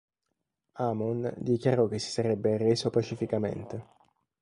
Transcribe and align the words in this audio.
Amon 0.79 1.29
dichiarò 1.37 1.85
che 1.85 1.99
si 1.99 2.09
sarebbe 2.09 2.55
arreso 2.55 2.89
pacificamente. 2.89 3.85